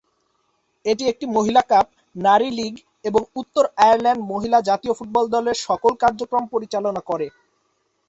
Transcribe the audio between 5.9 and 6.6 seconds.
কার্যক্রম